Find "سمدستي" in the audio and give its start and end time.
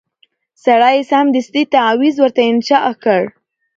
1.11-1.63